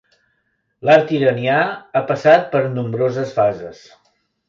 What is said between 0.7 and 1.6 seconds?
L'art iranià